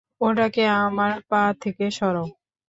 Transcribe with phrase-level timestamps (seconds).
[0.21, 2.27] ওটাকে আমার পা থেকে সরাও!